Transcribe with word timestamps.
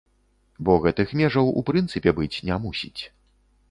Бо 0.69 0.77
гэтых 0.85 1.13
межаў 1.21 1.53
у 1.63 1.65
прынцыпе 1.71 2.17
быць 2.23 2.35
не 2.51 2.63
мусіць. 2.69 3.01